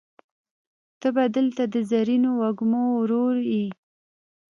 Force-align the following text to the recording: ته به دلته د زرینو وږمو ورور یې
ته 0.99 1.07
به 1.15 1.23
دلته 1.35 1.63
د 1.73 1.75
زرینو 1.91 2.29
وږمو 2.39 2.83
ورور 2.99 3.35
یې 3.53 3.65